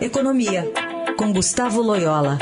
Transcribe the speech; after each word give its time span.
Economia, 0.00 0.64
com 1.18 1.30
Gustavo 1.30 1.82
Loyola. 1.82 2.38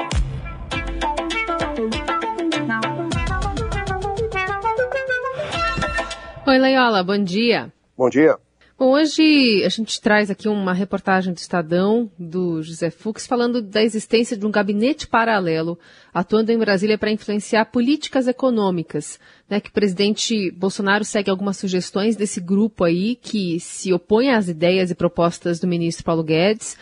Oi, 6.46 6.58
Loyola, 6.60 7.02
bom 7.02 7.18
dia. 7.18 7.72
Bom 7.96 8.08
dia. 8.08 8.36
Bom, 8.79 8.92
hoje 8.92 9.64
a 9.66 9.68
gente 9.71 10.00
traz 10.00 10.30
aqui 10.30 10.48
uma 10.48 10.72
reportagem 10.72 11.34
do 11.34 11.38
Estadão, 11.38 12.09
do 12.16 12.62
José 12.62 12.91
Fux, 12.91 13.27
falando 13.27 13.61
da 13.61 13.82
existência 13.82 14.36
de 14.36 14.46
um 14.46 14.52
gabinete 14.52 15.09
paralelo 15.09 15.77
atuando 16.14 16.52
em 16.52 16.59
Brasília 16.59 16.96
para 16.96 17.11
influenciar 17.11 17.64
políticas 17.64 18.29
econômicas, 18.29 19.18
né, 19.50 19.59
que 19.59 19.70
o 19.70 19.72
presidente 19.72 20.52
Bolsonaro 20.52 21.04
segue 21.04 21.29
algumas 21.29 21.56
sugestões 21.56 22.14
desse 22.14 22.40
grupo 22.40 22.84
aí 22.84 23.16
que 23.16 23.59
se 23.59 23.93
opõe 23.93 24.30
às 24.30 24.46
ideias 24.46 24.93
e 24.93 24.95
propostas 24.95 25.59
do 25.59 25.66
ministro 25.66 26.04
Paulo 26.04 26.22
Guedes, 26.22 26.77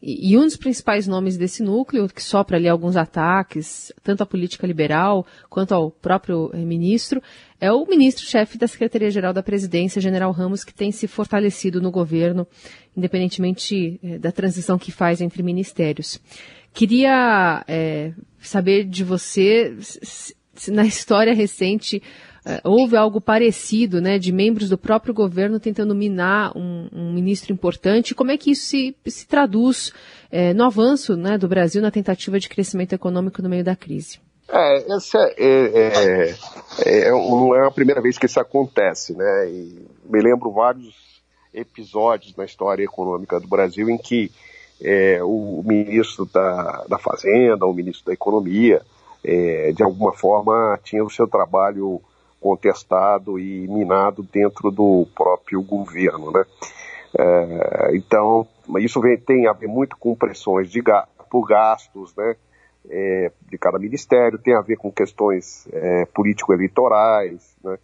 e, 0.00 0.36
um 0.38 0.44
dos 0.44 0.56
principais 0.56 1.08
nomes 1.08 1.36
desse 1.36 1.60
núcleo, 1.60 2.08
que 2.08 2.22
sopra 2.22 2.56
ali 2.56 2.68
alguns 2.68 2.96
ataques, 2.96 3.92
tanto 4.02 4.22
à 4.22 4.26
política 4.26 4.64
liberal 4.64 5.26
quanto 5.50 5.74
ao 5.74 5.90
próprio 5.90 6.50
eh, 6.54 6.58
ministro, 6.58 7.20
é 7.60 7.72
o 7.72 7.84
ministro-chefe 7.84 8.56
da 8.56 8.68
Secretaria-Geral 8.68 9.32
da 9.32 9.42
Presidência, 9.42 10.00
General 10.00 10.30
Ramos, 10.30 10.62
que 10.62 10.72
tem 10.72 10.92
se 10.92 11.08
fortalecido 11.08 11.80
no 11.80 11.90
governo, 11.90 12.46
independentemente 12.96 13.98
eh, 14.00 14.18
da 14.18 14.30
transição 14.30 14.78
que 14.78 14.92
faz 14.92 15.20
entre 15.20 15.42
ministérios. 15.42 16.20
Queria 16.72 17.64
é, 17.66 18.12
saber 18.38 18.84
de 18.84 19.02
você, 19.02 19.76
se, 19.80 20.36
se 20.54 20.70
na 20.70 20.86
história 20.86 21.34
recente, 21.34 22.00
houve 22.64 22.96
algo 22.96 23.20
parecido, 23.20 24.00
né, 24.00 24.18
de 24.18 24.32
membros 24.32 24.70
do 24.70 24.78
próprio 24.78 25.12
governo 25.12 25.60
tentando 25.60 25.94
minar 25.94 26.56
um 26.56 26.88
ministro 27.18 27.52
importante. 27.52 28.14
Como 28.14 28.30
é 28.30 28.36
que 28.36 28.52
isso 28.52 28.66
se, 28.66 28.96
se 29.06 29.26
traduz 29.26 29.92
é, 30.30 30.54
no 30.54 30.64
avanço 30.64 31.16
né, 31.16 31.36
do 31.36 31.48
Brasil 31.48 31.82
na 31.82 31.90
tentativa 31.90 32.38
de 32.38 32.48
crescimento 32.48 32.92
econômico 32.92 33.42
no 33.42 33.48
meio 33.48 33.64
da 33.64 33.76
crise? 33.76 34.20
É, 34.50 34.92
essa 34.94 35.18
é, 35.36 35.44
é, 35.46 36.34
é, 36.86 37.08
é 37.08 37.10
não 37.10 37.54
é 37.54 37.66
a 37.66 37.70
primeira 37.70 38.00
vez 38.00 38.16
que 38.16 38.26
isso 38.26 38.40
acontece, 38.40 39.14
né? 39.14 39.48
E 39.50 39.86
me 40.08 40.22
lembro 40.22 40.50
vários 40.50 40.94
episódios 41.52 42.34
na 42.34 42.44
história 42.44 42.82
econômica 42.82 43.38
do 43.38 43.46
Brasil 43.46 43.90
em 43.90 43.98
que 43.98 44.30
é, 44.80 45.20
o 45.22 45.62
ministro 45.66 46.24
da, 46.26 46.84
da 46.88 46.98
Fazenda, 46.98 47.66
o 47.66 47.74
ministro 47.74 48.06
da 48.06 48.12
Economia, 48.12 48.80
é, 49.22 49.72
de 49.72 49.82
alguma 49.82 50.12
forma 50.12 50.78
tinha 50.82 51.04
o 51.04 51.10
seu 51.10 51.26
trabalho 51.26 52.00
contestado 52.40 53.38
e 53.38 53.66
minado 53.66 54.22
dentro 54.22 54.70
do 54.70 55.06
próprio 55.14 55.60
governo, 55.60 56.30
né? 56.30 56.44
É, 57.16 57.96
então, 57.96 58.46
isso 58.78 59.00
vem, 59.00 59.16
tem 59.18 59.46
a 59.46 59.52
ver 59.52 59.66
muito 59.66 59.96
com 59.96 60.14
pressões 60.14 60.70
de, 60.70 60.82
por 61.30 61.46
gastos, 61.46 62.14
né? 62.16 62.36
É, 62.90 63.30
de 63.50 63.58
cada 63.58 63.78
ministério, 63.78 64.38
tem 64.38 64.54
a 64.54 64.62
ver 64.62 64.76
com 64.76 64.90
questões 64.90 65.68
é, 65.72 66.06
político-eleitorais, 66.06 67.54
né? 67.62 67.78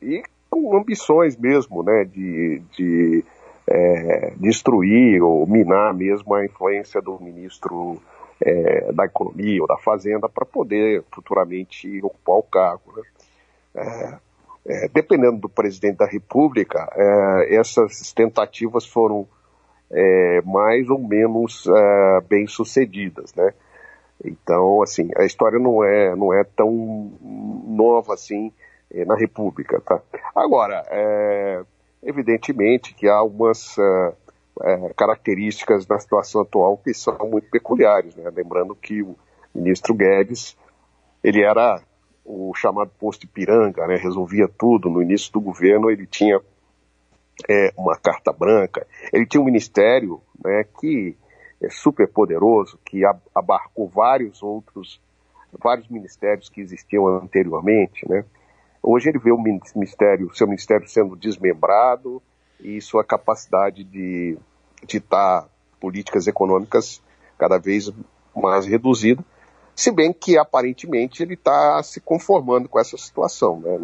E 0.00 0.22
com 0.48 0.76
ambições 0.76 1.36
mesmo, 1.36 1.82
né? 1.82 2.04
De, 2.04 2.62
de 2.76 3.24
é, 3.66 4.34
destruir 4.36 5.22
ou 5.22 5.46
minar 5.46 5.94
mesmo 5.94 6.34
a 6.34 6.44
influência 6.44 7.00
do 7.00 7.18
ministro 7.20 8.00
é, 8.40 8.92
da 8.92 9.04
Economia 9.04 9.60
ou 9.62 9.68
da 9.68 9.78
Fazenda 9.78 10.28
para 10.28 10.44
poder 10.44 11.02
futuramente 11.10 12.00
ocupar 12.02 12.36
o 12.36 12.42
cargo, 12.42 12.94
né? 12.96 14.18
É, 14.66 14.86
é, 14.86 14.88
dependendo 14.88 15.38
do 15.38 15.48
presidente 15.48 15.98
da 15.98 16.06
República, 16.06 16.88
é, 16.94 17.56
essas 17.56 18.12
tentativas 18.12 18.86
foram 18.86 19.26
é, 19.90 20.40
mais 20.42 20.88
ou 20.88 20.98
menos 20.98 21.66
é, 21.66 22.20
bem 22.22 22.46
sucedidas, 22.46 23.34
né? 23.34 23.52
Então, 24.24 24.82
assim, 24.82 25.10
a 25.16 25.24
história 25.24 25.58
não 25.58 25.84
é, 25.84 26.16
não 26.16 26.32
é 26.32 26.44
tão 26.44 27.12
nova 27.66 28.14
assim 28.14 28.52
é, 28.90 29.04
na 29.04 29.16
República, 29.16 29.80
tá? 29.80 30.00
Agora, 30.34 30.82
evidentemente 32.02 32.94
que 32.94 33.08
há 33.08 33.14
algumas 33.16 33.76
características 34.96 35.84
da 35.84 35.98
situação 35.98 36.42
atual 36.42 36.78
que 36.78 36.94
são 36.94 37.18
muito 37.28 37.50
peculiares, 37.50 38.14
né? 38.16 38.30
Lembrando 38.34 38.74
que 38.74 39.02
o 39.02 39.16
ministro 39.54 39.94
Guedes, 39.94 40.56
ele 41.22 41.42
era 41.42 41.82
o 42.24 42.54
chamado 42.54 42.90
posto 42.98 43.24
Ipiranga, 43.24 43.86
né, 43.86 43.96
resolvia 43.96 44.48
tudo. 44.48 44.88
No 44.88 45.02
início 45.02 45.32
do 45.32 45.40
governo 45.40 45.90
ele 45.90 46.06
tinha 46.06 46.40
é, 47.48 47.72
uma 47.76 47.96
carta 47.96 48.32
branca, 48.32 48.86
ele 49.12 49.26
tinha 49.26 49.40
um 49.40 49.44
ministério 49.44 50.20
né, 50.42 50.64
que 50.80 51.16
é 51.62 51.68
super 51.68 52.08
poderoso, 52.08 52.78
que 52.84 53.02
abarcou 53.34 53.88
vários 53.88 54.42
outros, 54.42 55.00
vários 55.62 55.88
ministérios 55.88 56.48
que 56.48 56.60
existiam 56.60 57.06
anteriormente, 57.06 58.08
né. 58.08 58.24
Hoje 58.82 59.08
ele 59.08 59.18
vê 59.18 59.32
o 59.32 59.38
ministério, 59.38 60.34
seu 60.34 60.46
ministério 60.46 60.86
sendo 60.86 61.16
desmembrado 61.16 62.22
e 62.60 62.82
sua 62.82 63.02
capacidade 63.02 63.82
de 63.82 64.36
ditar 64.86 65.48
políticas 65.80 66.26
econômicas 66.26 67.02
cada 67.38 67.58
vez 67.58 67.90
mais 68.36 68.66
reduzida 68.66 69.24
se 69.74 69.90
bem 69.90 70.12
que 70.12 70.38
aparentemente 70.38 71.22
ele 71.22 71.34
está 71.34 71.82
se 71.82 72.00
conformando 72.00 72.68
com 72.68 72.78
essa 72.78 72.96
situação, 72.96 73.60
né? 73.60 73.76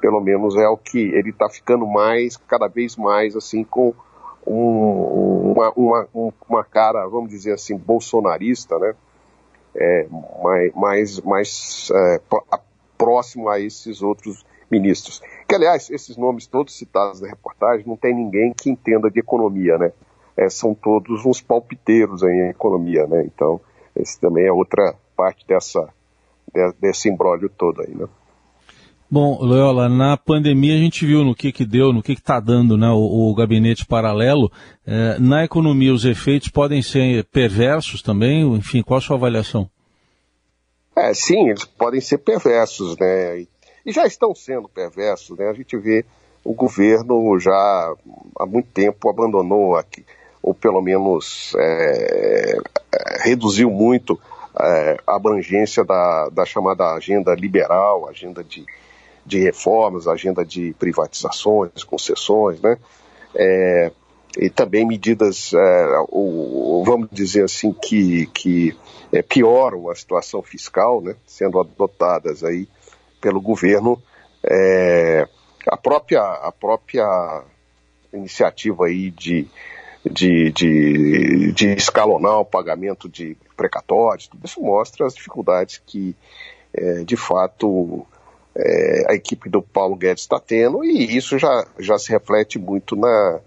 Pelo 0.00 0.20
menos 0.20 0.56
é 0.56 0.68
o 0.68 0.76
que 0.76 0.98
ele 0.98 1.30
está 1.30 1.48
ficando 1.48 1.86
mais, 1.86 2.36
cada 2.36 2.68
vez 2.68 2.96
mais 2.96 3.36
assim 3.36 3.64
com 3.64 3.94
um, 4.46 5.52
uma, 5.52 5.72
uma, 5.76 6.08
uma, 6.48 6.64
cara, 6.64 7.06
vamos 7.06 7.30
dizer 7.30 7.52
assim, 7.52 7.76
bolsonarista, 7.76 8.78
né? 8.78 8.94
É, 9.74 10.06
mais 10.42 10.74
mais, 10.74 11.20
mais 11.20 11.88
é, 11.94 12.20
próximo 12.98 13.48
a 13.48 13.58
esses 13.58 14.02
outros 14.02 14.44
ministros. 14.70 15.20
Que, 15.48 15.54
aliás, 15.54 15.90
esses 15.90 16.16
nomes 16.16 16.46
todos 16.46 16.76
citados 16.76 17.20
na 17.20 17.28
reportagem, 17.28 17.86
não 17.86 17.96
tem 17.96 18.14
ninguém 18.14 18.52
que 18.52 18.70
entenda 18.70 19.10
de 19.10 19.20
economia, 19.20 19.76
né? 19.78 19.92
É, 20.36 20.48
são 20.48 20.74
todos 20.74 21.26
uns 21.26 21.42
palpiteiros 21.42 22.22
em 22.22 22.48
economia, 22.48 23.06
né? 23.06 23.24
Então, 23.24 23.60
esse 24.02 24.20
também 24.20 24.46
é 24.46 24.52
outra 24.52 24.94
parte 25.16 25.46
dessa, 25.46 25.88
desse 26.80 27.08
embrólio 27.08 27.48
todo 27.48 27.82
aí, 27.82 27.94
né? 27.94 28.06
Bom, 29.10 29.38
Loyola, 29.42 29.90
na 29.90 30.16
pandemia 30.16 30.74
a 30.74 30.78
gente 30.78 31.04
viu 31.04 31.22
no 31.22 31.34
que 31.34 31.52
que 31.52 31.66
deu, 31.66 31.92
no 31.92 32.02
que 32.02 32.14
que 32.14 32.20
está 32.22 32.40
dando 32.40 32.78
né, 32.78 32.88
o, 32.88 33.30
o, 33.30 33.34
gabinete 33.34 33.84
paralelo. 33.84 34.50
É, 34.86 35.18
na 35.18 35.44
economia 35.44 35.92
os 35.92 36.06
efeitos 36.06 36.48
podem 36.48 36.80
ser 36.80 37.22
perversos 37.24 38.00
também? 38.00 38.42
Enfim, 38.54 38.82
qual 38.82 38.96
a 38.96 39.00
sua 39.02 39.16
avaliação? 39.16 39.68
É, 40.96 41.12
sim, 41.12 41.50
eles 41.50 41.66
podem 41.66 42.00
ser 42.00 42.18
perversos, 42.18 42.96
né? 42.98 43.40
E, 43.40 43.48
e 43.84 43.92
já 43.92 44.06
estão 44.06 44.34
sendo 44.34 44.66
perversos, 44.66 45.36
né? 45.36 45.50
A 45.50 45.52
gente 45.52 45.76
vê 45.76 46.06
o 46.42 46.54
governo 46.54 47.38
já 47.38 47.52
há 48.40 48.46
muito 48.46 48.70
tempo 48.70 49.10
abandonou 49.10 49.76
aqui, 49.76 50.06
ou 50.42 50.52
pelo 50.52 50.82
menos 50.82 51.54
é, 51.56 52.58
reduziu 53.22 53.70
muito 53.70 54.18
é, 54.60 54.98
a 55.06 55.16
abrangência 55.16 55.84
da, 55.84 56.28
da 56.30 56.44
chamada 56.44 56.92
agenda 56.92 57.34
liberal, 57.34 58.08
agenda 58.08 58.42
de, 58.42 58.66
de 59.24 59.38
reformas, 59.38 60.06
agenda 60.06 60.44
de 60.44 60.74
privatizações, 60.78 61.84
concessões, 61.84 62.60
né? 62.60 62.76
É, 63.34 63.92
e 64.38 64.50
também 64.50 64.86
medidas, 64.86 65.52
é, 65.52 66.04
ou, 66.08 66.82
vamos 66.84 67.08
dizer 67.12 67.44
assim, 67.44 67.72
que, 67.72 68.26
que 68.26 68.76
é, 69.12 69.22
pioram 69.22 69.90
a 69.90 69.94
situação 69.94 70.42
fiscal, 70.42 71.00
né? 71.00 71.14
Sendo 71.26 71.60
adotadas 71.60 72.42
aí 72.42 72.68
pelo 73.20 73.40
governo. 73.40 74.02
É, 74.44 75.28
a 75.66 75.76
própria, 75.76 76.20
a 76.20 76.50
própria 76.50 77.44
iniciativa 78.12 78.86
aí 78.86 79.10
de 79.10 79.46
de, 80.04 80.50
de, 80.50 81.52
de 81.52 81.68
escalonar 81.74 82.40
o 82.40 82.44
pagamento 82.44 83.08
de 83.08 83.36
precatórios, 83.56 84.26
tudo 84.26 84.44
isso 84.44 84.60
mostra 84.60 85.06
as 85.06 85.14
dificuldades 85.14 85.80
que, 85.86 86.16
é, 86.74 87.04
de 87.04 87.16
fato, 87.16 88.06
é, 88.54 89.06
a 89.08 89.14
equipe 89.14 89.48
do 89.48 89.62
Paulo 89.62 89.96
Guedes 89.96 90.24
está 90.24 90.40
tendo, 90.40 90.84
e 90.84 91.16
isso 91.16 91.38
já, 91.38 91.66
já 91.78 91.98
se 91.98 92.10
reflete 92.10 92.58
muito 92.58 92.96
na, 92.96 93.40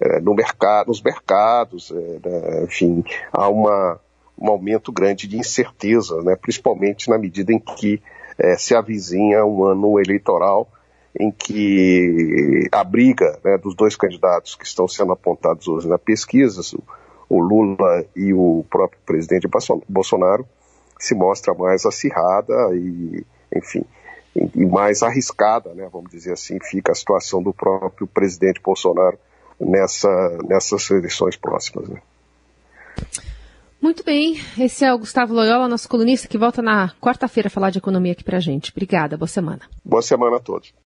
é, 0.00 0.20
no 0.20 0.34
mercado, 0.34 0.88
nos 0.88 1.02
mercados, 1.02 1.90
é, 1.90 2.28
né, 2.28 2.64
enfim, 2.64 3.02
há 3.32 3.48
uma, 3.48 3.98
um 4.38 4.48
aumento 4.48 4.92
grande 4.92 5.26
de 5.26 5.38
incerteza, 5.38 6.20
né, 6.22 6.36
principalmente 6.36 7.08
na 7.08 7.18
medida 7.18 7.52
em 7.52 7.58
que 7.58 8.02
é, 8.38 8.56
se 8.56 8.74
avizinha 8.74 9.44
um 9.44 9.64
ano 9.64 9.98
eleitoral 9.98 10.68
em 11.18 11.30
que 11.30 12.68
a 12.72 12.82
briga 12.82 13.38
né, 13.44 13.56
dos 13.56 13.74
dois 13.74 13.94
candidatos 13.96 14.56
que 14.56 14.64
estão 14.64 14.88
sendo 14.88 15.12
apontados 15.12 15.68
hoje 15.68 15.88
na 15.88 15.98
pesquisa, 15.98 16.60
o 17.28 17.40
Lula 17.40 18.04
e 18.16 18.34
o 18.34 18.64
próprio 18.68 19.00
presidente 19.06 19.48
Bolsonaro, 19.88 20.46
se 20.98 21.14
mostra 21.14 21.54
mais 21.54 21.86
acirrada 21.86 22.54
e, 22.74 23.24
enfim, 23.54 23.84
e 24.34 24.66
mais 24.66 25.02
arriscada, 25.02 25.72
né, 25.74 25.88
vamos 25.92 26.10
dizer 26.10 26.32
assim, 26.32 26.58
fica 26.60 26.92
a 26.92 26.94
situação 26.94 27.42
do 27.42 27.52
próprio 27.52 28.06
presidente 28.06 28.60
Bolsonaro 28.60 29.18
nessa, 29.60 30.38
nessas 30.44 30.90
eleições 30.90 31.36
próximas. 31.36 31.88
Né. 31.88 32.00
Muito 33.80 34.02
bem, 34.02 34.40
esse 34.58 34.84
é 34.84 34.92
o 34.92 34.98
Gustavo 34.98 35.34
Loyola, 35.34 35.68
nosso 35.68 35.88
colunista, 35.88 36.26
que 36.26 36.38
volta 36.38 36.62
na 36.62 36.92
quarta-feira 37.00 37.48
a 37.48 37.50
falar 37.50 37.70
de 37.70 37.78
economia 37.78 38.12
aqui 38.12 38.24
pra 38.24 38.40
gente. 38.40 38.72
Obrigada, 38.72 39.16
boa 39.16 39.28
semana. 39.28 39.60
Boa 39.84 40.02
semana 40.02 40.38
a 40.38 40.40
todos. 40.40 40.74